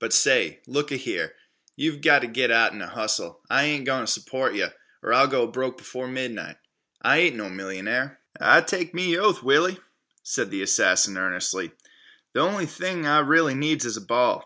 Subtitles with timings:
[0.00, 1.32] But say, look a here,
[1.76, 3.40] you've gota git out an' hustle.
[3.48, 6.56] I ain't goin' t' support yeh, or I'll go broke b'fore night.
[7.02, 9.78] I ain't no millionaire." "I take me oath, Willie,"
[10.24, 11.68] said the assassin earnestly,
[12.34, 14.44] "th' on'y thing I really needs is a ball.